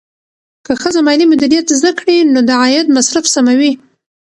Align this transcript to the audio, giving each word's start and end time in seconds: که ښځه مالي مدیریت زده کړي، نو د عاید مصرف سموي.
که 0.65 0.71
ښځه 0.81 0.99
مالي 1.07 1.25
مدیریت 1.31 1.67
زده 1.79 1.91
کړي، 1.99 2.17
نو 2.33 2.39
د 2.47 2.49
عاید 2.61 2.87
مصرف 2.97 3.25
سموي. 3.35 3.71